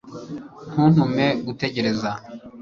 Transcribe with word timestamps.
ntuntume 0.71 1.25
gutegereza 1.45 2.09